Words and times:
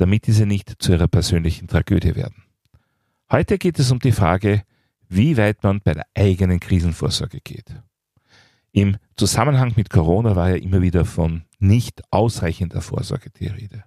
damit 0.00 0.26
diese 0.26 0.46
nicht 0.46 0.76
zu 0.78 0.92
ihrer 0.92 1.08
persönlichen 1.08 1.68
Tragödie 1.68 2.14
werden. 2.14 2.44
Heute 3.30 3.58
geht 3.58 3.78
es 3.78 3.90
um 3.90 3.98
die 3.98 4.12
Frage, 4.12 4.62
wie 5.10 5.36
weit 5.36 5.62
man 5.62 5.80
bei 5.82 5.92
der 5.92 6.06
eigenen 6.14 6.58
Krisenvorsorge 6.58 7.40
geht. 7.42 7.74
Im 8.72 8.96
Zusammenhang 9.16 9.74
mit 9.76 9.90
Corona 9.90 10.36
war 10.36 10.50
ja 10.50 10.56
immer 10.56 10.80
wieder 10.80 11.04
von 11.04 11.42
nicht 11.58 12.02
ausreichender 12.10 12.80
Vorsorge 12.80 13.28
die 13.30 13.48
Rede. 13.48 13.84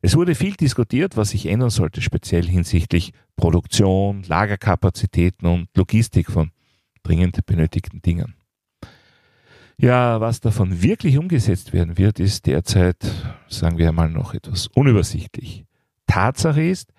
Es 0.00 0.16
wurde 0.16 0.34
viel 0.34 0.54
diskutiert, 0.54 1.16
was 1.16 1.30
sich 1.30 1.46
ändern 1.46 1.70
sollte, 1.70 2.00
speziell 2.00 2.46
hinsichtlich 2.46 3.12
Produktion, 3.36 4.24
Lagerkapazitäten 4.24 5.46
und 5.46 5.68
Logistik 5.76 6.30
von 6.30 6.50
dringend 7.04 7.46
benötigten 7.46 8.02
Dingen. 8.02 8.34
Ja, 9.80 10.20
was 10.20 10.40
davon 10.40 10.82
wirklich 10.82 11.18
umgesetzt 11.18 11.72
werden 11.72 11.98
wird, 11.98 12.18
ist 12.18 12.46
derzeit, 12.46 12.96
sagen 13.46 13.78
wir 13.78 13.88
einmal, 13.88 14.10
noch 14.10 14.34
etwas 14.34 14.66
unübersichtlich. 14.66 15.66
Tatsache 16.08 16.62
ist, 16.62 16.92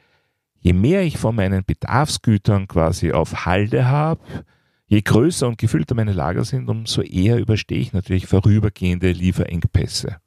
je 0.61 0.71
mehr 0.71 1.03
ich 1.03 1.17
von 1.17 1.35
meinen 1.35 1.65
Bedarfsgütern 1.65 2.69
quasi 2.69 3.11
auf 3.11 3.45
Halde 3.45 3.85
habe, 3.87 4.45
je 4.87 5.01
größer 5.01 5.45
und 5.45 5.57
gefüllter 5.57 5.93
meine 5.93 6.13
Lager 6.13 6.45
sind, 6.45 6.69
umso 6.69 7.01
eher 7.01 7.37
überstehe 7.37 7.79
ich 7.79 7.91
natürlich 7.91 8.27
vorübergehende 8.27 9.11
Lieferengpässe. 9.11 10.17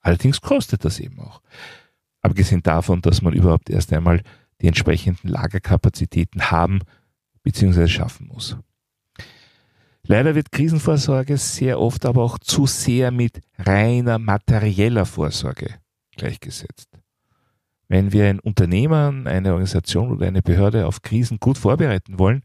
Allerdings 0.00 0.40
kostet 0.40 0.84
das 0.84 1.00
eben 1.00 1.18
auch. 1.18 1.42
Abgesehen 2.22 2.62
davon, 2.62 3.02
dass 3.02 3.20
man 3.20 3.32
überhaupt 3.32 3.68
erst 3.68 3.92
einmal 3.92 4.22
die 4.60 4.68
entsprechenden 4.68 5.26
Lagerkapazitäten 5.26 6.52
haben 6.52 6.82
bzw. 7.42 7.88
schaffen 7.88 8.28
muss. 8.28 8.56
Leider 10.08 10.36
wird 10.36 10.52
Krisenvorsorge 10.52 11.36
sehr 11.36 11.80
oft 11.80 12.06
aber 12.06 12.22
auch 12.22 12.38
zu 12.38 12.66
sehr 12.66 13.10
mit 13.10 13.40
reiner 13.58 14.18
materieller 14.18 15.04
Vorsorge 15.04 15.74
gleichgesetzt. 16.16 16.88
Wenn 17.88 18.12
wir 18.12 18.26
ein 18.26 18.40
Unternehmen, 18.40 19.26
eine 19.26 19.50
Organisation 19.50 20.12
oder 20.12 20.26
eine 20.26 20.42
Behörde 20.42 20.86
auf 20.86 21.02
Krisen 21.02 21.38
gut 21.38 21.58
vorbereiten 21.58 22.18
wollen, 22.18 22.42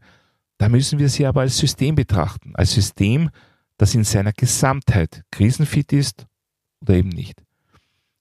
dann 0.58 0.72
müssen 0.72 0.98
wir 0.98 1.08
sie 1.08 1.26
aber 1.26 1.42
als 1.42 1.56
System 1.58 1.94
betrachten, 1.94 2.52
als 2.54 2.72
System, 2.72 3.30
das 3.76 3.94
in 3.94 4.04
seiner 4.04 4.32
Gesamtheit 4.32 5.22
krisenfit 5.30 5.92
ist 5.92 6.26
oder 6.80 6.94
eben 6.94 7.08
nicht. 7.08 7.42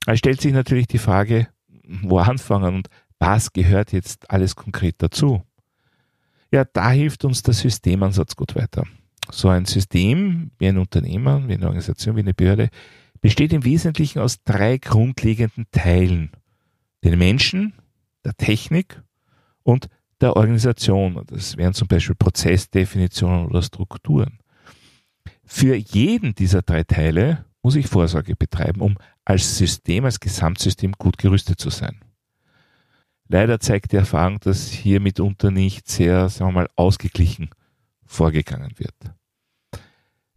Es 0.07 0.19
stellt 0.19 0.41
sich 0.41 0.53
natürlich 0.53 0.87
die 0.87 0.97
Frage, 0.97 1.47
wo 1.83 2.17
anfangen 2.19 2.75
und 2.75 2.87
was 3.19 3.53
gehört 3.53 3.91
jetzt 3.91 4.31
alles 4.31 4.55
konkret 4.55 4.95
dazu? 4.99 5.43
Ja, 6.51 6.65
da 6.65 6.91
hilft 6.91 7.23
uns 7.23 7.43
der 7.43 7.53
Systemansatz 7.53 8.35
gut 8.35 8.55
weiter. 8.55 8.85
So 9.29 9.49
ein 9.49 9.65
System, 9.65 10.51
wie 10.57 10.67
ein 10.67 10.77
Unternehmer, 10.77 11.47
wie 11.47 11.53
eine 11.53 11.65
Organisation, 11.65 12.15
wie 12.15 12.21
eine 12.21 12.33
Behörde, 12.33 12.69
besteht 13.21 13.53
im 13.53 13.63
Wesentlichen 13.63 14.19
aus 14.19 14.43
drei 14.43 14.77
grundlegenden 14.77 15.65
Teilen. 15.71 16.31
Den 17.03 17.19
Menschen, 17.19 17.73
der 18.25 18.35
Technik 18.35 19.01
und 19.63 19.87
der 20.21 20.35
Organisation. 20.35 21.23
Das 21.27 21.57
wären 21.57 21.73
zum 21.73 21.87
Beispiel 21.87 22.15
Prozessdefinitionen 22.15 23.47
oder 23.47 23.61
Strukturen. 23.61 24.39
Für 25.43 25.75
jeden 25.75 26.33
dieser 26.35 26.61
drei 26.61 26.83
Teile 26.83 27.45
muss 27.61 27.75
ich 27.75 27.87
Vorsorge 27.87 28.35
betreiben, 28.35 28.81
um 28.81 28.97
als 29.25 29.57
System, 29.57 30.05
als 30.05 30.19
Gesamtsystem 30.19 30.93
gut 30.93 31.17
gerüstet 31.17 31.59
zu 31.59 31.69
sein. 31.69 31.99
Leider 33.27 33.59
zeigt 33.59 33.91
die 33.91 33.97
Erfahrung, 33.97 34.39
dass 34.39 34.69
hier 34.69 34.99
mitunter 34.99 35.51
nicht 35.51 35.87
sehr, 35.87 36.29
sagen 36.29 36.49
wir 36.49 36.61
mal, 36.61 36.69
ausgeglichen 36.75 37.49
vorgegangen 38.11 38.73
wird. 38.77 38.95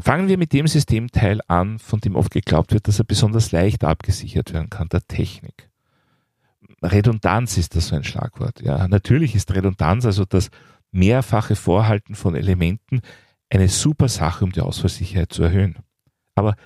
Fangen 0.00 0.28
wir 0.28 0.38
mit 0.38 0.52
dem 0.52 0.66
Systemteil 0.66 1.40
an, 1.46 1.78
von 1.78 2.00
dem 2.00 2.16
oft 2.16 2.32
geglaubt 2.32 2.72
wird, 2.72 2.88
dass 2.88 2.98
er 2.98 3.04
besonders 3.04 3.52
leicht 3.52 3.84
abgesichert 3.84 4.52
werden 4.52 4.70
kann, 4.70 4.88
der 4.88 5.06
Technik. 5.06 5.70
Redundanz 6.82 7.56
ist 7.56 7.74
das 7.76 7.88
so 7.88 7.96
ein 7.96 8.04
Schlagwort. 8.04 8.60
Ja, 8.60 8.86
natürlich 8.88 9.34
ist 9.34 9.54
Redundanz, 9.54 10.04
also 10.04 10.24
das 10.24 10.50
mehrfache 10.90 11.56
Vorhalten 11.56 12.14
von 12.14 12.34
Elementen, 12.34 13.00
eine 13.50 13.68
super 13.68 14.08
Sache, 14.08 14.44
um 14.44 14.52
die 14.52 14.60
Ausfallsicherheit 14.60 15.32
zu 15.32 15.44
erhöhen. 15.44 15.76
Aber 16.34 16.56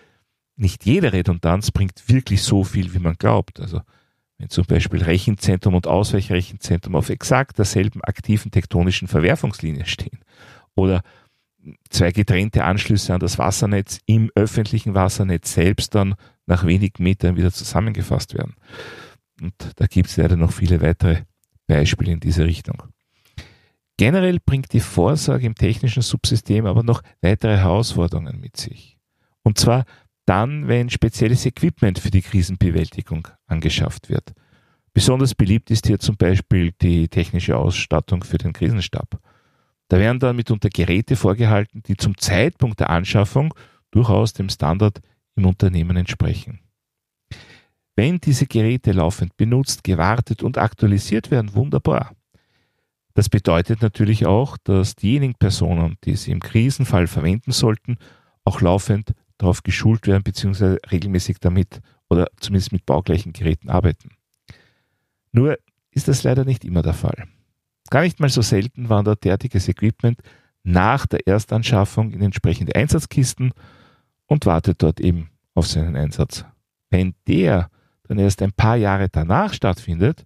nicht 0.57 0.85
jede 0.87 1.13
Redundanz 1.13 1.71
bringt 1.71 2.09
wirklich 2.09 2.43
so 2.43 2.65
viel, 2.65 2.93
wie 2.95 2.99
man 2.99 3.15
glaubt. 3.15 3.61
Also 3.61 3.81
wenn 4.39 4.49
zum 4.49 4.65
Beispiel 4.65 5.03
Rechenzentrum 5.03 5.75
und 5.75 5.87
Ausweichrechenzentrum 5.87 6.97
auf 6.97 7.11
exakt 7.11 7.59
derselben 7.59 8.03
aktiven 8.03 8.51
tektonischen 8.51 9.09
Verwerfungslinie 9.09 9.87
stehen 9.87 10.19
oder 10.79 11.03
zwei 11.91 12.13
getrennte 12.13 12.65
Anschlüsse 12.65 13.13
an 13.13 13.21
das 13.21 13.39
Wassernetz 13.39 14.01
im 14.07 14.31
öffentlichen 14.35 14.95
Wassernetz 14.95 15.53
selbst 15.53 15.95
dann 15.95 16.15
nach 16.47 16.65
wenigen 16.65 17.03
Metern 17.03 17.37
wieder 17.37 17.53
zusammengefasst 17.53 18.35
werden. 18.35 18.55
Und 19.41 19.55
da 19.77 19.87
gibt 19.87 20.09
es 20.09 20.17
leider 20.17 20.37
noch 20.37 20.53
viele 20.53 20.81
weitere 20.81 21.23
Beispiele 21.67 22.13
in 22.13 22.21
diese 22.21 22.45
Richtung. 22.45 22.83
Generell 23.99 24.39
bringt 24.45 24.73
die 24.73 24.81
Vorsorge 24.81 25.47
im 25.47 25.57
technischen 25.57 26.03
Subsystem 26.03 26.67
aber 26.67 26.83
noch 26.83 27.03
weitere 27.21 27.57
Herausforderungen 27.57 28.41
mit 28.41 28.57
sich. 28.57 28.97
Und 29.43 29.59
zwar 29.59 29.85
dann, 30.25 30.69
wenn 30.69 30.91
spezielles 30.91 31.47
Equipment 31.47 31.99
für 31.99 32.11
die 32.11 32.23
Krisenbewältigung 32.23 33.29
angeschafft 33.47 34.09
wird. 34.09 34.35
Besonders 34.93 35.35
beliebt 35.35 35.71
ist 35.71 35.87
hier 35.87 35.99
zum 35.99 36.17
Beispiel 36.17 36.73
die 36.83 37.09
technische 37.09 37.57
Ausstattung 37.57 38.23
für 38.23 38.39
den 38.39 38.53
Krisenstab. 38.53 39.21
Da 39.89 39.99
werden 39.99 40.21
dann 40.21 40.37
mitunter 40.37 40.69
Geräte 40.69 41.17
vorgehalten, 41.17 41.83
die 41.83 41.97
zum 41.97 42.17
Zeitpunkt 42.17 42.81
der 42.81 42.91
Anschaffung 42.91 43.55
durchaus 43.91 44.35
dem 44.35 44.49
Standard 44.49 45.01
im 45.35 45.47
Unternehmen 45.47 45.97
entsprechen. 45.97 46.61
Wenn 47.97 48.21
diese 48.21 48.47
Geräte 48.47 48.93
laufend 48.93 49.37
benutzt, 49.37 49.83
gewartet 49.83 50.43
und 50.43 50.59
aktualisiert 50.59 51.31
werden, 51.31 51.55
wunderbar. 51.55 52.15
Das 53.15 53.29
bedeutet 53.29 53.83
natürlich 53.83 54.27
auch, 54.27 54.57
dass 54.63 54.95
diejenigen 54.95 55.35
Personen, 55.35 55.97
die 56.05 56.15
sie 56.15 56.31
im 56.31 56.39
Krisenfall 56.39 57.09
verwenden 57.09 57.51
sollten, 57.51 57.97
auch 58.45 58.61
laufend 58.61 59.15
darauf 59.39 59.63
geschult 59.63 60.07
werden 60.07 60.23
bzw. 60.23 60.77
regelmäßig 60.93 61.39
damit 61.41 61.81
oder 62.09 62.29
zumindest 62.39 62.73
mit 62.73 62.87
baugleichen 62.87 63.33
Geräten 63.33 63.71
arbeiten. 63.71 64.11
Nur 65.33 65.59
ist 65.91 66.09
das 66.09 66.23
leider 66.23 66.45
nicht 66.45 66.65
immer 66.65 66.83
der 66.83 66.95
Fall. 66.95 67.27
Gar 67.91 68.03
nicht 68.03 68.21
mal 68.21 68.29
so 68.29 68.43
selten 68.43 68.89
wandert 68.89 69.25
derartiges 69.25 69.69
Equipment 69.69 70.21
nach 70.63 71.07
der 71.07 71.27
Erstanschaffung 71.27 72.13
in 72.13 72.21
entsprechende 72.21 72.75
Einsatzkisten 72.75 73.53
und 74.27 74.47
wartet 74.47 74.83
dort 74.83 75.01
eben 75.01 75.31
auf 75.55 75.67
seinen 75.67 75.97
Einsatz. 75.97 76.45
Wenn 76.91 77.15
der 77.27 77.71
dann 78.05 78.19
erst 78.19 78.43
ein 78.43 78.53
paar 78.53 78.77
Jahre 78.77 79.09
danach 79.09 79.53
stattfindet, 79.55 80.25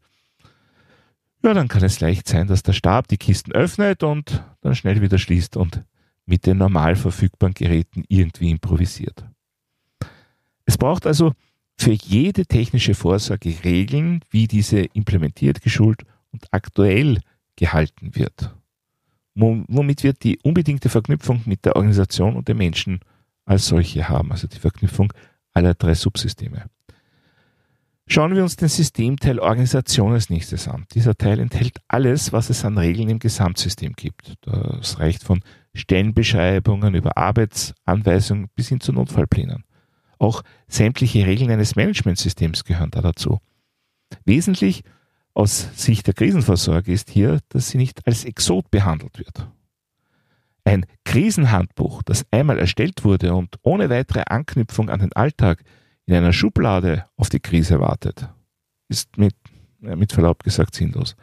ja, 1.44 1.54
dann 1.54 1.68
kann 1.68 1.82
es 1.82 2.00
leicht 2.00 2.28
sein, 2.28 2.46
dass 2.46 2.62
der 2.62 2.72
Stab 2.72 3.08
die 3.08 3.16
Kisten 3.16 3.52
öffnet 3.52 4.02
und 4.02 4.44
dann 4.60 4.74
schnell 4.74 5.00
wieder 5.00 5.18
schließt 5.18 5.56
und 5.56 5.82
mit 6.24 6.46
den 6.46 6.58
normal 6.58 6.94
verfügbaren 6.94 7.54
Geräten 7.54 8.04
irgendwie 8.08 8.50
improvisiert. 8.50 9.24
Es 10.64 10.78
braucht 10.78 11.06
also 11.06 11.32
für 11.76 11.92
jede 11.92 12.46
technische 12.46 12.94
Vorsorge 12.94 13.54
Regeln, 13.64 14.20
wie 14.30 14.46
diese 14.46 14.80
implementiert, 14.80 15.62
geschult 15.62 16.04
und 16.30 16.46
aktuell 16.52 17.18
gehalten 17.56 18.14
wird. 18.14 18.54
Womit 19.34 20.02
wir 20.02 20.12
die 20.12 20.38
unbedingte 20.42 20.88
Verknüpfung 20.88 21.42
mit 21.46 21.64
der 21.64 21.76
Organisation 21.76 22.36
und 22.36 22.48
den 22.48 22.58
Menschen 22.58 23.00
als 23.44 23.66
solche 23.66 24.08
haben, 24.08 24.30
also 24.30 24.46
die 24.46 24.58
Verknüpfung 24.58 25.12
aller 25.52 25.74
drei 25.74 25.94
Subsysteme. 25.94 26.66
Schauen 28.08 28.34
wir 28.34 28.42
uns 28.42 28.56
den 28.56 28.68
Systemteil 28.68 29.38
Organisation 29.38 30.12
als 30.12 30.28
nächstes 30.28 30.68
an. 30.68 30.86
Dieser 30.92 31.14
Teil 31.14 31.38
enthält 31.38 31.78
alles, 31.88 32.32
was 32.32 32.50
es 32.50 32.64
an 32.64 32.76
Regeln 32.76 33.08
im 33.08 33.18
Gesamtsystem 33.18 33.94
gibt. 33.94 34.34
Das 34.42 34.98
reicht 34.98 35.22
von 35.22 35.40
Stellenbeschreibungen 35.72 36.94
über 36.94 37.16
Arbeitsanweisungen 37.16 38.48
bis 38.54 38.68
hin 38.68 38.80
zu 38.80 38.92
Notfallplänen. 38.92 39.64
Auch 40.18 40.42
sämtliche 40.68 41.26
Regeln 41.26 41.50
eines 41.50 41.74
Managementsystems 41.74 42.64
gehören 42.64 42.90
da 42.90 43.00
dazu. 43.00 43.40
Wesentlich 44.24 44.82
aus 45.34 45.68
Sicht 45.74 46.06
der 46.06 46.14
Krisenvorsorge 46.14 46.92
ist 46.92 47.10
hier, 47.10 47.40
dass 47.48 47.70
sie 47.70 47.78
nicht 47.78 48.06
als 48.06 48.24
Exot 48.24 48.70
behandelt 48.70 49.18
wird. 49.18 49.48
Ein 50.64 50.86
Krisenhandbuch, 51.04 52.02
das 52.02 52.24
einmal 52.30 52.58
erstellt 52.58 53.04
wurde 53.04 53.34
und 53.34 53.56
ohne 53.62 53.90
weitere 53.90 54.22
Anknüpfung 54.26 54.90
an 54.90 55.00
den 55.00 55.12
Alltag 55.12 55.64
in 56.06 56.14
einer 56.14 56.32
Schublade 56.32 57.06
auf 57.16 57.28
die 57.28 57.40
Krise 57.40 57.80
wartet, 57.80 58.28
ist 58.88 59.16
mit, 59.18 59.34
mit 59.80 60.12
Verlaub 60.12 60.44
gesagt 60.44 60.74
sinnlos. 60.74 61.16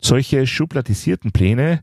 Solche 0.00 0.46
schubladisierten 0.46 1.30
Pläne 1.30 1.82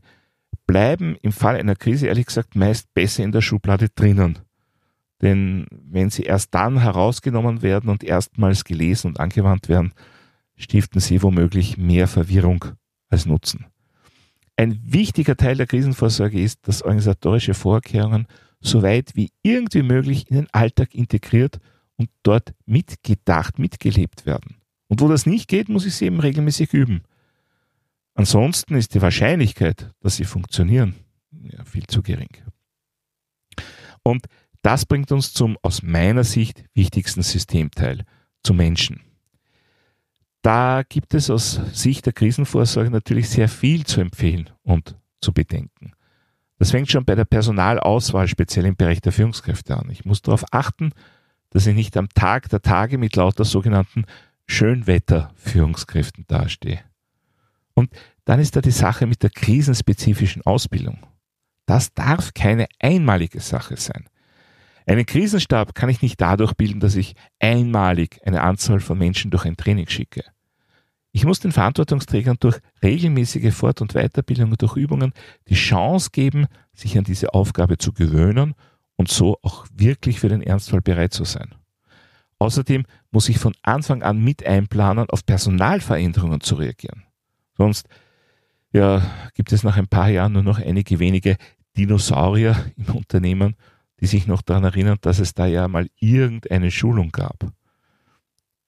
bleiben 0.66 1.16
im 1.22 1.32
Fall 1.32 1.56
einer 1.56 1.74
Krise 1.74 2.06
ehrlich 2.08 2.26
gesagt 2.26 2.54
meist 2.54 2.92
besser 2.92 3.24
in 3.24 3.32
der 3.32 3.40
Schublade 3.40 3.88
drinnen. 3.88 4.38
Denn 5.22 5.66
wenn 5.70 6.10
sie 6.10 6.22
erst 6.22 6.54
dann 6.54 6.80
herausgenommen 6.80 7.62
werden 7.62 7.90
und 7.90 8.04
erstmals 8.04 8.64
gelesen 8.64 9.08
und 9.08 9.20
angewandt 9.20 9.68
werden, 9.68 9.92
stiften 10.60 11.00
sie 11.00 11.22
womöglich 11.22 11.76
mehr 11.76 12.06
Verwirrung 12.06 12.64
als 13.08 13.26
Nutzen. 13.26 13.66
Ein 14.56 14.80
wichtiger 14.84 15.36
Teil 15.36 15.56
der 15.56 15.66
Krisenvorsorge 15.66 16.40
ist, 16.40 16.68
dass 16.68 16.82
organisatorische 16.82 17.54
Vorkehrungen 17.54 18.26
so 18.60 18.82
weit 18.82 19.12
wie 19.14 19.30
irgendwie 19.42 19.82
möglich 19.82 20.28
in 20.28 20.36
den 20.36 20.50
Alltag 20.52 20.94
integriert 20.94 21.58
und 21.96 22.10
dort 22.22 22.52
mitgedacht, 22.66 23.58
mitgelebt 23.58 24.26
werden. 24.26 24.56
Und 24.88 25.00
wo 25.00 25.08
das 25.08 25.24
nicht 25.24 25.48
geht, 25.48 25.68
muss 25.68 25.86
ich 25.86 25.94
sie 25.94 26.06
eben 26.06 26.20
regelmäßig 26.20 26.74
üben. 26.74 27.02
Ansonsten 28.14 28.74
ist 28.74 28.94
die 28.94 29.00
Wahrscheinlichkeit, 29.00 29.90
dass 30.00 30.16
sie 30.16 30.24
funktionieren, 30.24 30.94
ja, 31.30 31.64
viel 31.64 31.86
zu 31.86 32.02
gering. 32.02 32.36
Und 34.02 34.26
das 34.62 34.84
bringt 34.84 35.10
uns 35.10 35.32
zum 35.32 35.56
aus 35.62 35.82
meiner 35.82 36.24
Sicht 36.24 36.64
wichtigsten 36.74 37.22
Systemteil, 37.22 38.04
zum 38.42 38.58
Menschen. 38.58 39.00
Da 40.42 40.82
gibt 40.88 41.14
es 41.14 41.28
aus 41.30 41.60
Sicht 41.72 42.06
der 42.06 42.12
Krisenvorsorge 42.12 42.90
natürlich 42.90 43.28
sehr 43.28 43.48
viel 43.48 43.84
zu 43.84 44.00
empfehlen 44.00 44.50
und 44.62 44.96
zu 45.20 45.32
bedenken. 45.32 45.92
Das 46.58 46.70
fängt 46.70 46.90
schon 46.90 47.04
bei 47.04 47.14
der 47.14 47.24
Personalauswahl, 47.24 48.28
speziell 48.28 48.66
im 48.66 48.76
Bereich 48.76 49.00
der 49.00 49.12
Führungskräfte 49.12 49.76
an. 49.76 49.90
Ich 49.90 50.04
muss 50.04 50.22
darauf 50.22 50.44
achten, 50.50 50.92
dass 51.50 51.66
ich 51.66 51.74
nicht 51.74 51.96
am 51.96 52.08
Tag 52.10 52.48
der 52.48 52.62
Tage 52.62 52.98
mit 52.98 53.16
lauter 53.16 53.44
sogenannten 53.44 54.04
Schönwetter-Führungskräften 54.46 56.24
dastehe. 56.26 56.80
Und 57.74 57.90
dann 58.24 58.40
ist 58.40 58.56
da 58.56 58.60
die 58.60 58.70
Sache 58.70 59.06
mit 59.06 59.22
der 59.22 59.30
krisenspezifischen 59.30 60.42
Ausbildung. 60.42 61.06
Das 61.66 61.94
darf 61.94 62.34
keine 62.34 62.66
einmalige 62.78 63.40
Sache 63.40 63.76
sein. 63.76 64.08
Einen 64.90 65.06
Krisenstab 65.06 65.76
kann 65.76 65.88
ich 65.88 66.02
nicht 66.02 66.20
dadurch 66.20 66.54
bilden, 66.54 66.80
dass 66.80 66.96
ich 66.96 67.14
einmalig 67.38 68.18
eine 68.24 68.40
Anzahl 68.40 68.80
von 68.80 68.98
Menschen 68.98 69.30
durch 69.30 69.44
ein 69.44 69.56
Training 69.56 69.88
schicke. 69.88 70.24
Ich 71.12 71.24
muss 71.24 71.38
den 71.38 71.52
Verantwortungsträgern 71.52 72.38
durch 72.40 72.58
regelmäßige 72.82 73.54
Fort- 73.54 73.82
und 73.82 73.92
Weiterbildungen, 73.92 74.56
durch 74.58 74.76
Übungen 74.76 75.12
die 75.48 75.54
Chance 75.54 76.10
geben, 76.10 76.48
sich 76.74 76.98
an 76.98 77.04
diese 77.04 77.34
Aufgabe 77.34 77.78
zu 77.78 77.92
gewöhnen 77.92 78.56
und 78.96 79.08
so 79.08 79.38
auch 79.42 79.64
wirklich 79.72 80.18
für 80.18 80.28
den 80.28 80.42
Ernstfall 80.42 80.80
bereit 80.80 81.12
zu 81.12 81.22
sein. 81.22 81.54
Außerdem 82.40 82.84
muss 83.12 83.28
ich 83.28 83.38
von 83.38 83.54
Anfang 83.62 84.02
an 84.02 84.18
mit 84.18 84.44
einplanen, 84.44 85.08
auf 85.08 85.24
Personalveränderungen 85.24 86.40
zu 86.40 86.56
reagieren. 86.56 87.04
Sonst 87.56 87.86
ja, 88.72 89.08
gibt 89.34 89.52
es 89.52 89.62
nach 89.62 89.76
ein 89.76 89.86
paar 89.86 90.08
Jahren 90.08 90.32
nur 90.32 90.42
noch 90.42 90.58
einige 90.58 90.98
wenige 90.98 91.36
Dinosaurier 91.76 92.72
im 92.76 92.96
Unternehmen, 92.96 93.54
die 94.00 94.06
sich 94.06 94.26
noch 94.26 94.42
daran 94.42 94.64
erinnern, 94.64 94.98
dass 95.00 95.18
es 95.18 95.34
da 95.34 95.46
ja 95.46 95.68
mal 95.68 95.88
irgendeine 95.98 96.70
Schulung 96.70 97.10
gab. 97.10 97.52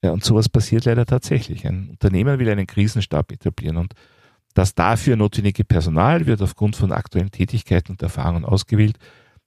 Ja, 0.03 0.11
und 0.11 0.23
sowas 0.23 0.49
passiert 0.49 0.85
leider 0.85 1.05
tatsächlich. 1.05 1.65
Ein 1.65 1.89
Unternehmen 1.89 2.37
will 2.37 2.49
einen 2.49 2.67
Krisenstab 2.67 3.31
etablieren 3.31 3.77
und 3.77 3.93
das 4.53 4.75
dafür 4.75 5.15
notwendige 5.15 5.63
Personal 5.63 6.25
wird 6.27 6.41
aufgrund 6.41 6.75
von 6.75 6.91
aktuellen 6.91 7.31
Tätigkeiten 7.31 7.93
und 7.93 8.01
Erfahrungen 8.01 8.45
ausgewählt. 8.45 8.97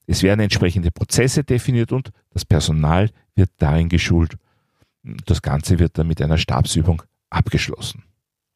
Es 0.06 0.22
werden 0.22 0.40
entsprechende 0.40 0.90
Prozesse 0.90 1.44
definiert 1.44 1.92
und 1.92 2.10
das 2.30 2.44
Personal 2.44 3.10
wird 3.34 3.50
darin 3.58 3.88
geschult. 3.88 4.36
Das 5.02 5.42
Ganze 5.42 5.78
wird 5.78 5.98
dann 5.98 6.08
mit 6.08 6.20
einer 6.20 6.38
Stabsübung 6.38 7.02
abgeschlossen. 7.30 8.02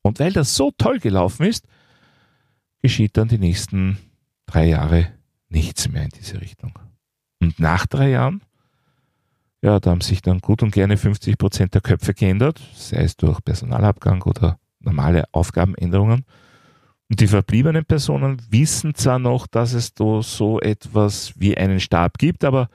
Und 0.02 0.18
weil 0.18 0.32
das 0.32 0.56
so 0.56 0.72
toll 0.76 0.98
gelaufen 0.98 1.46
ist, 1.46 1.66
geschieht 2.82 3.16
dann 3.16 3.28
die 3.28 3.38
nächsten 3.38 3.98
drei 4.46 4.66
Jahre 4.66 5.12
nichts 5.48 5.88
mehr 5.88 6.04
in 6.04 6.10
diese 6.10 6.40
Richtung. 6.40 6.72
Und 7.40 7.58
nach 7.58 7.86
drei 7.86 8.10
Jahren, 8.10 8.42
ja, 9.62 9.80
da 9.80 9.90
haben 9.90 10.00
sich 10.00 10.22
dann 10.22 10.40
gut 10.40 10.62
und 10.62 10.72
gerne 10.72 10.96
50 10.96 11.36
Prozent 11.36 11.74
der 11.74 11.80
Köpfe 11.80 12.14
geändert, 12.14 12.60
sei 12.74 13.02
es 13.02 13.16
durch 13.16 13.42
Personalabgang 13.44 14.22
oder 14.22 14.58
normale 14.80 15.24
Aufgabenänderungen. 15.32 16.24
Und 17.10 17.20
die 17.20 17.26
verbliebenen 17.26 17.84
Personen 17.84 18.40
wissen 18.50 18.94
zwar 18.94 19.18
noch, 19.18 19.46
dass 19.46 19.72
es 19.72 19.94
da 19.94 20.22
so 20.22 20.60
etwas 20.60 21.32
wie 21.36 21.56
einen 21.56 21.80
Stab 21.80 22.18
gibt, 22.18 22.44
aber 22.44 22.68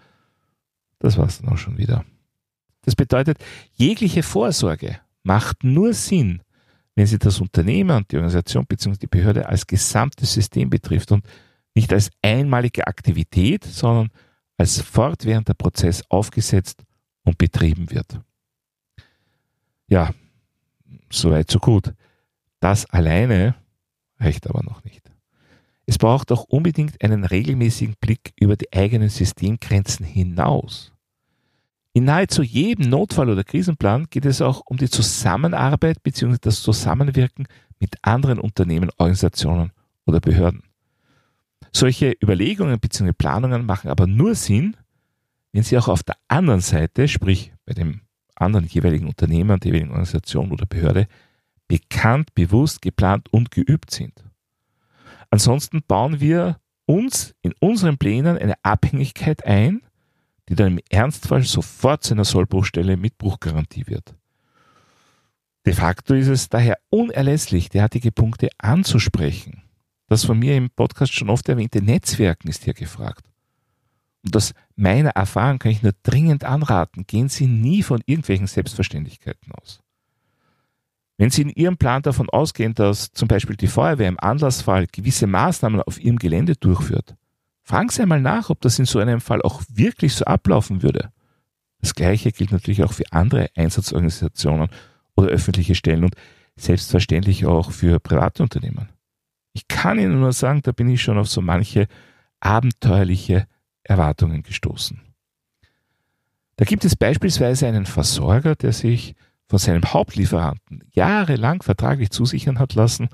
das 1.00 1.18
war 1.18 1.26
es 1.26 1.40
dann 1.40 1.54
auch 1.54 1.58
schon 1.58 1.78
wieder. 1.78 2.04
Das 2.82 2.96
bedeutet, 2.96 3.38
jegliche 3.74 4.24
Vorsorge 4.24 5.00
macht 5.24 5.64
nur 5.64 5.94
Sinn, 5.94 6.42
wenn 6.96 7.08
sie 7.08 7.18
das 7.18 7.42
Unternehmen 7.42 7.98
und 7.98 8.12
die 8.12 8.18
Organisation 8.18 8.66
bzw. 8.66 8.98
die 8.98 9.08
Behörde 9.08 9.48
als 9.48 9.66
gesamtes 9.66 10.34
System 10.34 10.70
betrifft 10.70 11.12
und 11.12 11.26
nicht 11.74 11.92
als 11.92 12.10
einmalige 12.22 12.88
Aktivität, 12.88 13.64
sondern 13.64 14.10
als 14.58 14.82
fortwährender 14.82 15.54
Prozess 15.54 16.04
aufgesetzt 16.10 16.84
und 17.24 17.38
betrieben 17.38 17.90
wird. 17.92 18.20
Ja, 19.88 20.12
soweit 21.12 21.52
so 21.52 21.60
gut. 21.60 21.94
Das 22.60 22.86
alleine 22.90 23.56
reicht 24.20 24.48
aber 24.50 24.64
noch 24.64 24.84
nicht. 24.84 25.12
Es 25.86 25.98
braucht 25.98 26.32
auch 26.32 26.46
unbedingt 26.46 27.02
einen 27.04 27.24
regelmäßigen 27.24 27.96
Blick 28.00 28.34
über 28.40 28.56
die 28.56 28.72
eigenen 28.74 29.10
Systemgrenzen 29.10 30.06
hinaus. 30.06 30.92
In 31.94 32.06
nahezu 32.06 32.42
jedem 32.42 32.90
Notfall 32.90 33.30
oder 33.30 33.44
Krisenplan 33.44 34.08
geht 34.10 34.26
es 34.26 34.42
auch 34.42 34.62
um 34.66 34.78
die 34.78 34.90
Zusammenarbeit 34.90 36.02
bzw. 36.04 36.38
das 36.42 36.62
Zusammenwirken 36.62 37.48
mit 37.80 37.96
anderen 38.02 38.40
Unternehmen, 38.40 38.90
Organisationen 38.98 39.72
oder 40.06 40.20
Behörden. 40.20 40.64
Solche 41.76 42.16
Überlegungen 42.24 42.80
bzw. 42.80 43.12
Planungen 43.12 43.66
machen 43.66 43.90
aber 43.90 44.08
nur 44.08 44.36
Sinn, 44.36 44.78
wenn 45.52 45.64
sie 45.64 45.78
auch 45.78 45.90
auf 45.90 46.04
der 46.04 46.16
anderen 46.30 46.62
Seite, 46.62 47.10
sprich 47.10 47.52
bei 47.66 47.74
dem 47.74 48.02
anderen 48.36 48.66
jeweiligen 48.66 49.08
Unternehmer, 49.08 49.58
der 49.58 49.72
jeweiligen 49.72 49.92
Organisation 49.92 50.52
oder 50.52 50.66
Behörde, 50.66 51.08
bekannt, 51.68 52.34
bewusst, 52.34 52.82
geplant 52.82 53.28
und 53.32 53.52
geübt 53.52 53.92
sind. 53.92 54.24
Ansonsten 55.32 55.82
bauen 55.86 56.22
wir 56.22 56.62
uns 56.86 57.36
in 57.42 57.54
unseren 57.60 57.98
Plänen 57.98 58.38
eine 58.38 58.54
Abhängigkeit 58.64 59.46
ein, 59.46 59.82
die 60.48 60.56
dann 60.56 60.78
im 60.78 60.80
Ernstfall 60.90 61.44
sofort 61.44 62.04
zu 62.06 62.14
einer 62.14 62.24
Sollbruchstelle 62.24 62.96
mit 62.96 63.18
Bruchgarantie 63.18 63.88
wird. 63.88 64.16
De 65.66 65.74
facto 65.74 66.14
ist 66.14 66.28
es 66.28 66.48
daher 66.48 66.78
unerlässlich, 66.90 67.68
derartige 67.68 68.14
Punkte 68.14 68.48
anzusprechen 68.60 69.65
das 70.08 70.26
von 70.26 70.38
mir 70.38 70.56
im 70.56 70.70
Podcast 70.70 71.14
schon 71.14 71.30
oft 71.30 71.48
erwähnte 71.50 71.82
Netzwerken 71.82 72.48
ist 72.48 72.64
hier 72.64 72.74
gefragt. 72.74 73.26
Und 74.24 74.36
aus 74.36 74.54
meiner 74.76 75.12
Erfahrung 75.12 75.60
kann 75.60 75.72
ich 75.72 75.84
nur 75.84 75.94
dringend 76.04 76.44
anraten, 76.44 77.06
gehen 77.06 77.30
Sie 77.30 77.48
nie 77.48 77.84
von 77.84 78.02
irgendwelchen 78.06 78.48
Selbstverständlichkeiten 78.48 79.52
aus. 79.54 79.82
Wenn 81.18 81.30
Sie 81.30 81.44
in 81.44 81.50
Ihrem 81.50 81.78
Plan 81.78 82.02
davon 82.02 82.30
ausgehen, 82.30 82.74
dass 82.74 83.12
zum 83.12 83.28
Beispiel 83.28 83.56
die 83.56 83.68
Feuerwehr 83.68 84.10
im 84.10 84.20
Anlassfall 84.20 84.88
gewisse 84.88 85.28
Maßnahmen 85.28 85.82
auf 85.82 86.00
Ihrem 86.00 86.18
Gelände 86.18 86.56
durchführt, 86.56 87.16
fragen 87.64 87.90
Sie 87.90 88.02
einmal 88.02 88.20
nach, 88.20 88.50
ob 88.50 88.62
das 88.62 88.80
in 88.80 88.86
so 88.86 89.00
einem 89.00 89.22
Fall 89.22 89.42
auch 89.42 89.62
wirklich 89.70 90.14
so 90.14 90.26
ablaufen 90.26 90.82
würde. 90.82 91.12
Das 91.80 91.94
Gleiche 91.94 92.32
gilt 92.32 92.52
natürlich 92.52 92.84
auch 92.84 92.94
für 92.94 93.06
andere 93.12 93.50
Einsatzorganisationen 93.56 94.70
oder 95.16 95.30
öffentliche 95.30 95.76
Stellen 95.76 96.04
und 96.04 96.16
selbstverständlich 96.58 97.46
auch 97.46 97.72
für 97.72 98.00
private 98.00 98.44
Unternehmen. 98.44 98.90
Ich 99.56 99.70
kann 99.70 100.00
Ihnen 100.00 100.20
nur 100.20 100.34
sagen, 100.34 100.62
da 100.64 100.74
bin 100.74 100.90
ich 100.90 101.02
schon 101.02 101.18
auf 101.18 101.30
so 101.30 101.42
manche 101.42 101.88
abenteuerliche 102.42 103.48
Erwartungen 103.84 104.44
gestoßen. 104.44 105.00
Da 106.58 106.66
gibt 106.66 106.84
es 106.84 106.98
beispielsweise 106.98 107.66
einen 107.66 107.86
Versorger, 107.86 108.56
der 108.56 108.74
sich 108.74 109.16
von 109.48 109.58
seinem 109.58 109.86
Hauptlieferanten 109.86 110.84
jahrelang 110.92 111.64
vertraglich 111.64 112.10
zusichern 112.10 112.60
hat 112.60 112.74
lassen, 112.74 113.08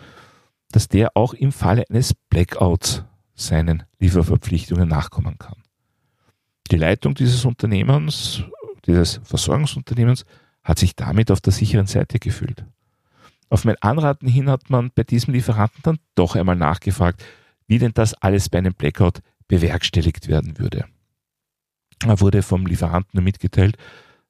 dass 0.71 0.87
der 0.87 1.15
auch 1.15 1.35
im 1.35 1.51
Falle 1.51 1.83
eines 1.89 2.15
Blackouts 2.15 3.03
seinen 3.35 3.83
Lieferverpflichtungen 3.99 4.89
nachkommen 4.89 5.37
kann. 5.37 5.61
Die 6.71 6.77
Leitung 6.77 7.13
dieses 7.13 7.45
Unternehmens, 7.45 8.43
dieses 8.87 9.21
Versorgungsunternehmens, 9.23 10.25
hat 10.63 10.79
sich 10.79 10.95
damit 10.95 11.29
auf 11.29 11.41
der 11.41 11.53
sicheren 11.53 11.85
Seite 11.85 12.17
gefühlt. 12.17 12.65
Auf 13.51 13.65
mein 13.65 13.75
Anraten 13.81 14.29
hin 14.29 14.49
hat 14.49 14.69
man 14.69 14.91
bei 14.95 15.03
diesem 15.03 15.33
Lieferanten 15.33 15.81
dann 15.83 15.99
doch 16.15 16.37
einmal 16.37 16.55
nachgefragt, 16.55 17.21
wie 17.67 17.79
denn 17.79 17.91
das 17.93 18.13
alles 18.13 18.47
bei 18.47 18.59
einem 18.59 18.73
Blackout 18.73 19.19
bewerkstelligt 19.49 20.29
werden 20.29 20.57
würde. 20.57 20.85
Er 22.01 22.21
wurde 22.21 22.43
vom 22.43 22.65
Lieferanten 22.65 23.21
mitgeteilt, 23.21 23.77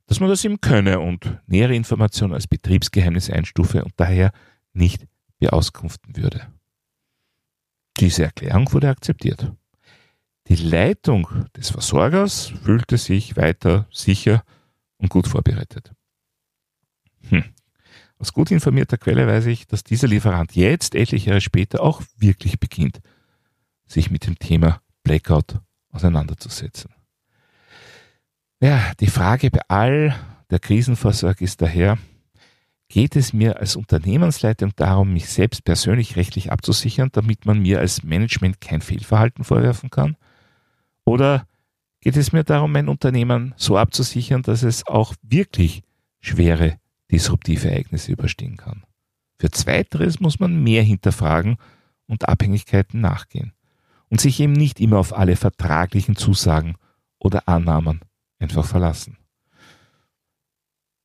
dass 0.08 0.20
man 0.20 0.30
das 0.30 0.44
ihm 0.44 0.60
könne 0.60 1.00
und 1.00 1.38
nähere 1.46 1.76
Informationen 1.76 2.34
als 2.34 2.48
Betriebsgeheimnis 2.48 3.30
einstufe 3.30 3.86
und 3.86 3.94
daher 3.96 4.32
nicht 4.74 5.06
beauskunften 5.38 6.18
würde. 6.18 6.48
Diese 7.98 8.24
Erklärung 8.24 8.74
wurde 8.74 8.90
akzeptiert. 8.90 9.52
Die 10.48 10.56
Leitung 10.56 11.46
des 11.56 11.70
Versorgers 11.70 12.48
fühlte 12.64 12.98
sich 12.98 13.38
weiter 13.38 13.88
sicher 13.92 14.44
und 14.98 15.10
gut 15.10 15.28
vorbereitet. 15.28 15.94
Hm, 17.30 17.44
Aus 18.22 18.34
gut 18.34 18.52
informierter 18.52 19.00
Quelle 19.00 19.26
weiß 19.26 19.48
ich, 19.48 19.66
dass 19.66 19.84
dieser 19.84 20.08
Lieferant 20.08 20.56
jetzt, 20.56 20.94
etliche 20.94 21.32
Jahre 21.32 21.42
später, 21.42 21.82
auch 21.82 22.04
wirklich 22.18 22.60
beginnt, 22.60 23.02
sich 23.88 24.12
mit 24.12 24.28
dem 24.28 24.38
Thema 24.38 24.80
Blackout 25.04 25.60
auseinanderzusetzen. 25.90 26.92
Ja, 28.62 28.92
die 29.00 29.08
Frage 29.08 29.50
bei 29.50 29.62
all 29.70 30.16
der 30.52 30.60
Krisenvorsorge 30.60 31.44
ist 31.44 31.64
daher, 31.64 31.98
geht 32.90 33.16
es 33.16 33.34
mir 33.34 33.58
als 33.60 33.76
Unternehmensleitung 33.76 34.72
darum, 34.76 35.14
mich 35.14 35.28
selbst 35.28 35.64
persönlich 35.64 36.16
rechtlich 36.16 36.52
abzusichern, 36.52 37.10
damit 37.12 37.48
man 37.48 37.58
mir 37.58 37.80
als 37.80 38.04
Management 38.04 38.62
kein 38.62 38.82
Fehlverhalten 38.82 39.44
vorwerfen 39.44 39.90
kann? 39.90 40.16
Oder 41.06 41.48
geht 42.02 42.18
es 42.18 42.34
mir 42.34 42.44
darum, 42.44 42.72
mein 42.72 42.88
Unternehmen 42.88 43.56
so 43.58 43.80
abzusichern, 43.80 44.44
dass 44.44 44.62
es 44.62 44.86
auch 44.86 45.16
wirklich 45.24 45.82
schwere 46.20 46.78
disruptive 47.12 47.70
Ereignisse 47.70 48.12
überstehen 48.12 48.58
kann? 48.58 48.84
Für 49.40 49.52
Zweiteres 49.52 50.20
muss 50.20 50.40
man 50.40 50.62
mehr 50.64 50.84
hinterfragen 50.84 51.58
und 52.08 52.30
Abhängigkeiten 52.30 53.02
nachgehen 53.02 53.54
und 54.10 54.22
sich 54.22 54.40
eben 54.40 54.54
nicht 54.54 54.80
immer 54.80 55.00
auf 55.00 55.18
alle 55.18 55.36
vertraglichen 55.36 56.16
Zusagen 56.16 56.76
oder 57.20 57.48
Annahmen 57.48 58.02
einfach 58.40 58.66
verlassen. 58.66 59.18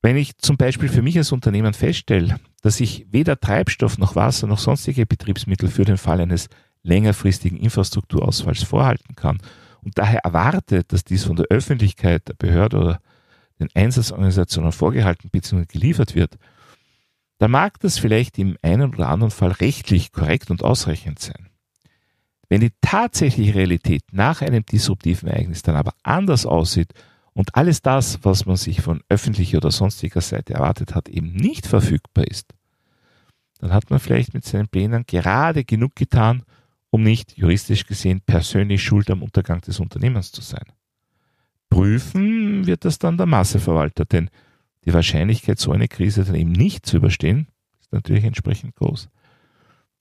Wenn 0.03 0.17
ich 0.17 0.39
zum 0.39 0.57
Beispiel 0.57 0.89
für 0.89 1.03
mich 1.03 1.17
als 1.17 1.33
Unternehmen 1.33 1.75
feststelle, 1.75 2.39
dass 2.63 2.81
ich 2.81 3.07
weder 3.11 3.41
Treibstoff 3.41 3.99
noch 3.99 4.15
Wasser 4.17 4.47
noch 4.47 4.59
sonstige 4.59 5.07
Betriebsmittel 5.07 5.69
für 5.69 5.85
den 5.85 5.97
Fall 5.97 6.21
eines 6.21 6.49
längerfristigen 6.83 7.59
Infrastrukturausfalls 7.59 8.63
vorhalten 8.63 9.17
kann 9.17 9.39
und 9.83 9.99
daher 9.99 10.21
erwarte, 10.21 10.85
dass 10.85 11.05
dies 11.05 11.25
von 11.25 11.37
der 11.37 11.47
Öffentlichkeit, 11.47 12.29
der 12.29 12.35
Behörde 12.35 12.79
oder 12.79 13.01
den 13.59 13.69
Einsatzorganisationen 13.75 14.73
vorgehalten 14.73 15.31
bzw. 15.31 15.67
geliefert 15.67 16.15
wird, 16.15 16.37
dann 17.39 17.51
mag 17.51 17.79
das 17.81 17.99
vielleicht 17.99 18.39
im 18.39 18.57
einen 18.63 18.95
oder 18.95 19.09
anderen 19.09 19.31
Fall 19.31 19.53
rechtlich 19.53 20.13
korrekt 20.13 20.51
und 20.51 20.63
ausreichend 20.63 21.19
sein. 21.19 21.49
Wenn 22.49 22.61
die 22.61 22.73
tatsächliche 22.81 23.55
Realität 23.55 24.03
nach 24.13 24.41
einem 24.41 24.65
disruptiven 24.65 25.29
Ereignis 25.29 25.63
dann 25.63 25.77
aber 25.77 25.95
anders 26.03 26.47
aussieht 26.47 26.93
und 27.35 27.55
alles 27.55 27.83
das, 27.83 28.21
was 28.23 28.47
man 28.47 28.57
sich 28.57 28.81
von 28.81 29.03
öffentlicher 29.09 29.59
oder 29.59 29.71
sonstiger 29.71 30.21
Seite 30.21 30.55
erwartet 30.55 30.95
hat, 30.95 31.09
eben 31.09 31.33
nicht 31.33 31.67
verfügbar 31.67 32.27
ist, 32.27 32.55
dann 33.59 33.73
hat 33.73 33.91
man 33.91 33.99
vielleicht 33.99 34.33
mit 34.33 34.45
seinen 34.45 34.69
Plänen 34.69 35.05
gerade 35.07 35.65
genug 35.65 35.97
getan, 35.97 36.45
um 36.91 37.03
nicht 37.03 37.37
juristisch 37.37 37.87
gesehen 37.87 38.21
persönlich 38.21 38.83
schuld 38.83 39.11
am 39.11 39.23
Untergang 39.23 39.61
des 39.61 39.81
Unternehmens 39.81 40.31
zu 40.31 40.41
sein. 40.41 40.65
Prüfen 41.71 42.67
wird 42.67 42.85
das 42.85 42.99
dann 42.99 43.17
der 43.17 43.27
Masseverwalter, 43.27 44.05
denn 44.05 44.31
die 44.85 44.95
Wahrscheinlichkeit, 44.95 45.59
so 45.59 45.73
eine 45.73 45.89
Krise 45.89 46.25
dann 46.25 46.37
eben 46.37 46.53
nicht 46.53 46.87
zu 46.87 46.97
überstehen, 46.97 47.49
ist 47.81 47.93
natürlich 47.93 48.25
entsprechend 48.25 48.77
groß. 48.77 49.09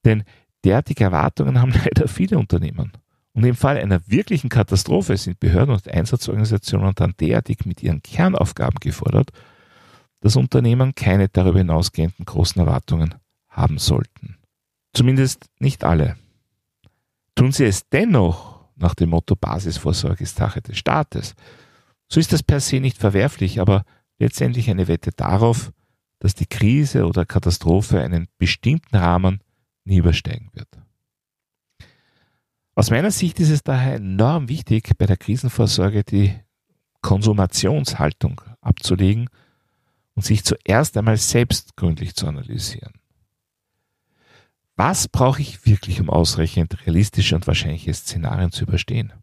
Denn 0.06 0.24
derartige 0.64 1.06
Erwartungen 1.06 1.60
haben 1.60 1.74
leider 1.86 2.08
viele 2.08 2.38
Unternehmen. 2.38 2.92
Und 3.34 3.44
im 3.44 3.56
Fall 3.56 3.78
einer 3.78 4.00
wirklichen 4.08 4.50
Katastrophe 4.50 5.18
sind 5.18 5.40
Behörden 5.40 5.74
und 5.76 5.90
Einsatzorganisationen 5.90 6.94
dann 6.96 7.16
derartig 7.20 7.66
mit 7.66 7.84
ihren 7.84 8.02
Kernaufgaben 8.02 8.80
gefordert, 8.80 9.32
dass 10.22 10.38
Unternehmen 10.38 10.96
keine 10.96 11.28
darüber 11.28 11.58
hinausgehenden 11.58 12.26
großen 12.26 12.62
Erwartungen 12.62 13.16
haben 13.50 13.78
sollten. 13.78 14.38
Zumindest 14.94 15.48
nicht 15.60 15.84
alle. 15.84 16.16
Tun 17.36 17.52
sie 17.52 17.66
es 17.66 17.90
dennoch 17.90 18.55
nach 18.76 18.96
dem 18.96 19.10
Motto 19.10 19.36
Basisvorsorge 19.36 20.24
ist 20.24 20.38
Sache 20.38 20.62
des 20.62 20.78
Staates, 20.78 21.36
so 22.08 22.20
ist 22.20 22.34
das 22.34 22.44
per 22.44 22.60
se 22.60 22.80
nicht 22.80 22.98
verwerflich, 22.98 23.60
aber 23.60 23.84
letztendlich 24.20 24.70
eine 24.70 24.88
Wette 24.88 25.12
darauf, 25.12 25.72
dass 26.20 26.36
die 26.36 26.46
Krise 26.46 27.06
oder 27.06 27.26
Katastrophe 27.26 28.02
einen 28.02 28.28
bestimmten 28.38 28.96
Rahmen 28.96 29.42
nie 29.84 29.98
übersteigen 29.98 30.50
wird. 30.54 30.70
Aus 32.76 32.90
meiner 32.90 33.12
Sicht 33.12 33.40
ist 33.40 33.50
es 33.50 33.64
daher 33.64 33.96
enorm 33.96 34.50
wichtig, 34.50 34.90
bei 34.98 35.06
der 35.06 35.18
Krisenvorsorge 35.18 36.04
die 36.04 36.36
Konsumationshaltung 37.02 38.42
abzulegen 38.62 39.30
und 40.16 40.26
sich 40.26 40.44
zuerst 40.44 40.98
einmal 40.98 41.18
selbst 41.18 41.76
gründlich 41.78 42.16
zu 42.16 42.28
analysieren. 42.28 42.94
Was 44.76 45.08
brauche 45.08 45.42
ich 45.42 45.66
wirklich, 45.66 46.02
um 46.02 46.10
ausreichend 46.10 46.86
realistische 46.86 47.36
und 47.36 47.48
wahrscheinliche 47.48 47.94
Szenarien 47.94 48.52
zu 48.52 48.64
überstehen? 48.66 49.14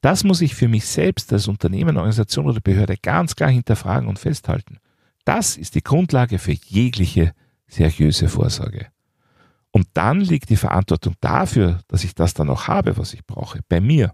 Das 0.00 0.24
muss 0.24 0.40
ich 0.40 0.54
für 0.54 0.68
mich 0.68 0.86
selbst 0.86 1.32
als 1.32 1.46
Unternehmen, 1.46 1.96
Organisation 1.96 2.46
oder 2.46 2.60
Behörde 2.60 2.96
ganz 3.00 3.36
klar 3.36 3.50
hinterfragen 3.50 4.08
und 4.08 4.18
festhalten. 4.18 4.78
Das 5.24 5.56
ist 5.56 5.74
die 5.74 5.82
Grundlage 5.82 6.38
für 6.38 6.52
jegliche 6.52 7.32
seriöse 7.66 8.28
Vorsorge. 8.28 8.86
Und 9.70 9.86
dann 9.94 10.20
liegt 10.20 10.48
die 10.48 10.56
Verantwortung 10.56 11.14
dafür, 11.20 11.80
dass 11.88 12.02
ich 12.02 12.14
das 12.14 12.34
dann 12.34 12.50
auch 12.50 12.66
habe, 12.66 12.96
was 12.96 13.12
ich 13.14 13.24
brauche, 13.24 13.60
bei 13.68 13.80
mir. 13.80 14.12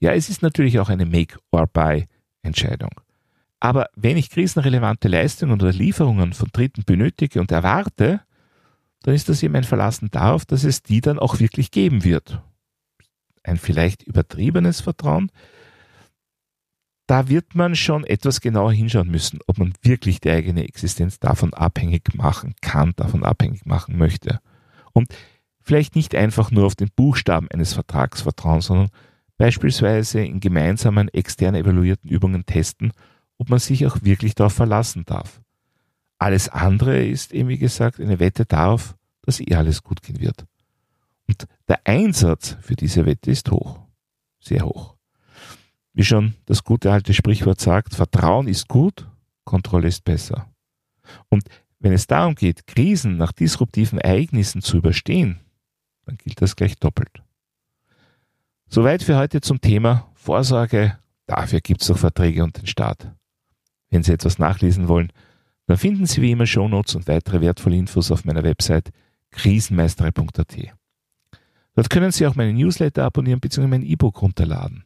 Ja, 0.00 0.12
es 0.12 0.28
ist 0.28 0.42
natürlich 0.42 0.80
auch 0.80 0.88
eine 0.88 1.06
Make-or-Buy-Entscheidung. 1.06 2.90
Aber 3.60 3.88
wenn 3.94 4.16
ich 4.16 4.30
krisenrelevante 4.30 5.08
Leistungen 5.08 5.52
oder 5.52 5.72
Lieferungen 5.72 6.32
von 6.32 6.48
Dritten 6.52 6.84
benötige 6.84 7.40
und 7.40 7.52
erwarte, 7.52 8.20
dann 9.06 9.14
ist 9.14 9.28
das 9.28 9.40
eben 9.44 9.54
ein 9.54 9.62
Verlassen 9.62 10.10
darauf, 10.10 10.44
dass 10.44 10.64
es 10.64 10.82
die 10.82 11.00
dann 11.00 11.20
auch 11.20 11.38
wirklich 11.38 11.70
geben 11.70 12.02
wird. 12.02 12.42
Ein 13.44 13.56
vielleicht 13.56 14.02
übertriebenes 14.02 14.80
Vertrauen. 14.80 15.30
Da 17.06 17.28
wird 17.28 17.54
man 17.54 17.76
schon 17.76 18.02
etwas 18.02 18.40
genauer 18.40 18.72
hinschauen 18.72 19.08
müssen, 19.08 19.38
ob 19.46 19.58
man 19.58 19.74
wirklich 19.80 20.18
die 20.18 20.30
eigene 20.30 20.64
Existenz 20.64 21.20
davon 21.20 21.54
abhängig 21.54 22.16
machen 22.16 22.56
kann, 22.60 22.94
davon 22.96 23.22
abhängig 23.22 23.64
machen 23.64 23.96
möchte. 23.96 24.40
Und 24.92 25.14
vielleicht 25.60 25.94
nicht 25.94 26.16
einfach 26.16 26.50
nur 26.50 26.66
auf 26.66 26.74
den 26.74 26.90
Buchstaben 26.96 27.48
eines 27.52 27.74
Vertrags 27.74 28.22
vertrauen, 28.22 28.60
sondern 28.60 28.88
beispielsweise 29.38 30.20
in 30.24 30.40
gemeinsamen 30.40 31.06
extern 31.10 31.54
evaluierten 31.54 32.10
Übungen 32.10 32.44
testen, 32.44 32.90
ob 33.38 33.50
man 33.50 33.60
sich 33.60 33.86
auch 33.86 33.98
wirklich 34.02 34.34
darauf 34.34 34.54
verlassen 34.54 35.04
darf. 35.04 35.40
Alles 36.18 36.48
andere 36.48 37.04
ist 37.04 37.32
eben, 37.32 37.48
wie 37.48 37.58
gesagt, 37.58 38.00
eine 38.00 38.18
Wette 38.18 38.46
darauf, 38.46 38.95
dass 39.26 39.40
eh 39.40 39.54
alles 39.54 39.82
gut 39.82 40.00
gehen 40.00 40.20
wird. 40.20 40.46
Und 41.28 41.46
der 41.68 41.80
Einsatz 41.84 42.56
für 42.60 42.76
diese 42.76 43.04
Wette 43.04 43.30
ist 43.30 43.50
hoch. 43.50 43.80
Sehr 44.40 44.64
hoch. 44.64 44.94
Wie 45.92 46.04
schon 46.04 46.34
das 46.46 46.62
gute 46.62 46.92
alte 46.92 47.12
Sprichwort 47.12 47.60
sagt, 47.60 47.94
Vertrauen 47.94 48.48
ist 48.48 48.68
gut, 48.68 49.08
Kontrolle 49.44 49.88
ist 49.88 50.04
besser. 50.04 50.48
Und 51.28 51.48
wenn 51.80 51.92
es 51.92 52.06
darum 52.06 52.34
geht, 52.34 52.66
Krisen 52.66 53.16
nach 53.16 53.32
disruptiven 53.32 53.98
Ereignissen 53.98 54.62
zu 54.62 54.76
überstehen, 54.76 55.40
dann 56.04 56.16
gilt 56.16 56.40
das 56.40 56.54
gleich 56.54 56.76
doppelt. 56.78 57.22
Soweit 58.68 59.02
für 59.02 59.16
heute 59.16 59.40
zum 59.40 59.60
Thema 59.60 60.10
Vorsorge. 60.14 60.98
Dafür 61.26 61.60
gibt 61.60 61.82
es 61.82 61.88
doch 61.88 61.98
Verträge 61.98 62.44
und 62.44 62.56
den 62.56 62.66
Staat. 62.66 63.12
Wenn 63.90 64.02
Sie 64.02 64.12
etwas 64.12 64.38
nachlesen 64.38 64.88
wollen, 64.88 65.12
dann 65.66 65.76
finden 65.76 66.06
Sie 66.06 66.22
wie 66.22 66.30
immer 66.30 66.46
Shownotes 66.46 66.94
und 66.94 67.08
weitere 67.08 67.40
wertvolle 67.40 67.76
Infos 67.76 68.10
auf 68.10 68.24
meiner 68.24 68.44
Website 68.44 68.92
krisenmeisterei.at. 69.36 70.56
Dort 71.74 71.90
können 71.90 72.10
Sie 72.10 72.26
auch 72.26 72.34
meinen 72.34 72.56
Newsletter 72.56 73.04
abonnieren 73.04 73.40
bzw. 73.40 73.66
mein 73.66 73.82
E-Book 73.82 74.22
runterladen. 74.22 74.84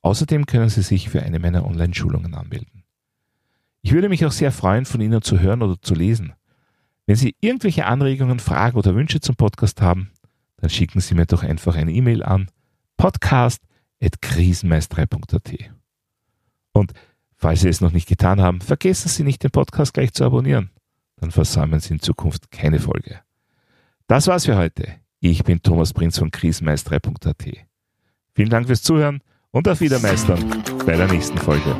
Außerdem 0.00 0.46
können 0.46 0.70
Sie 0.70 0.82
sich 0.82 1.10
für 1.10 1.22
eine 1.22 1.38
meiner 1.38 1.64
Online-Schulungen 1.64 2.34
anmelden. 2.34 2.82
Ich 3.82 3.92
würde 3.92 4.08
mich 4.08 4.24
auch 4.24 4.32
sehr 4.32 4.50
freuen, 4.50 4.86
von 4.86 5.00
Ihnen 5.00 5.22
zu 5.22 5.40
hören 5.40 5.62
oder 5.62 5.80
zu 5.80 5.94
lesen. 5.94 6.32
Wenn 7.06 7.16
Sie 7.16 7.34
irgendwelche 7.40 7.86
Anregungen, 7.86 8.38
Fragen 8.38 8.78
oder 8.78 8.94
Wünsche 8.94 9.20
zum 9.20 9.36
Podcast 9.36 9.82
haben, 9.82 10.10
dann 10.56 10.70
schicken 10.70 11.00
Sie 11.00 11.14
mir 11.14 11.26
doch 11.26 11.42
einfach 11.42 11.74
eine 11.74 11.92
E-Mail 11.92 12.22
an 12.22 12.48
podcast.krisenmeisterei.at. 12.96 15.70
Und 16.72 16.92
falls 17.36 17.60
Sie 17.60 17.68
es 17.68 17.80
noch 17.80 17.92
nicht 17.92 18.08
getan 18.08 18.40
haben, 18.40 18.60
vergessen 18.60 19.08
Sie 19.08 19.24
nicht, 19.24 19.42
den 19.42 19.50
Podcast 19.50 19.92
gleich 19.92 20.12
zu 20.12 20.24
abonnieren. 20.24 20.70
Dann 21.16 21.30
versammeln 21.30 21.80
Sie 21.80 21.94
in 21.94 22.00
Zukunft 22.00 22.50
keine 22.50 22.78
Folge. 22.78 23.20
Das 24.12 24.26
war's 24.26 24.44
für 24.44 24.58
heute. 24.58 24.96
Ich 25.20 25.42
bin 25.42 25.62
Thomas 25.62 25.94
Prinz 25.94 26.18
von 26.18 26.30
krisenmeisterei.at. 26.30 27.46
Vielen 28.34 28.50
Dank 28.50 28.66
fürs 28.66 28.82
Zuhören 28.82 29.22
und 29.52 29.66
auf 29.66 29.80
Wiedermeistern 29.80 30.62
bei 30.84 30.96
der 30.96 31.08
nächsten 31.08 31.38
Folge. 31.38 31.74